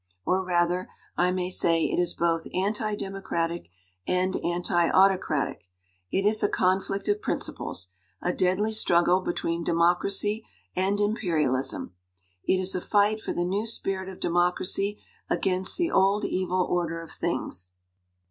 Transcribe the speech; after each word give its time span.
Or 0.25 0.43
rather, 0.43 0.89
I 1.15 1.29
may 1.29 1.51
say 1.51 1.83
it 1.85 1.99
is 1.99 2.15
both 2.15 2.47
anti 2.55 2.95
democratic 2.95 3.69
and 4.07 4.35
anti 4.37 4.89
autocratic. 4.89 5.69
It 6.09 6.25
is 6.25 6.41
a 6.41 6.49
conflict 6.49 7.07
of 7.07 7.21
principles, 7.21 7.89
a 8.19 8.33
deadly 8.33 8.73
struggle 8.73 9.21
between 9.21 9.63
democracy 9.63 10.43
and 10.75 10.99
im 10.99 11.15
perialism. 11.17 11.91
It 12.43 12.59
is 12.59 12.73
a 12.73 12.81
fight 12.81 13.21
for 13.21 13.33
the 13.33 13.45
new 13.45 13.67
spirit 13.67 14.09
of 14.09 14.19
democracy 14.19 14.97
against 15.29 15.77
the 15.77 15.91
old 15.91 16.25
evil 16.25 16.65
order 16.67 16.99
of 17.03 17.11
things. 17.11 17.69